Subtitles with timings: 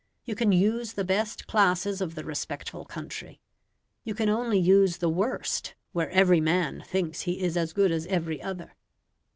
[0.25, 3.39] You can use the best classes of the respectful country;
[4.03, 8.07] you can only use the worst where every man thinks he is as good as
[8.07, 8.75] every other.